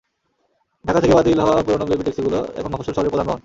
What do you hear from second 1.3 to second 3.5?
হওয়া পুরোনো বেবি ট্যাক্সিগুলো এখন মফস্বল শহরের প্রধান বাহন।